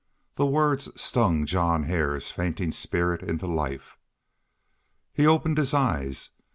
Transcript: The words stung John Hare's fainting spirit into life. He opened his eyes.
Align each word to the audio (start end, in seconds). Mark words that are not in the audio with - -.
The 0.33 0.47
words 0.47 0.89
stung 0.99 1.45
John 1.45 1.83
Hare's 1.83 2.31
fainting 2.31 2.71
spirit 2.71 3.21
into 3.21 3.45
life. 3.45 3.97
He 5.13 5.27
opened 5.27 5.59
his 5.59 5.75
eyes. 5.75 6.31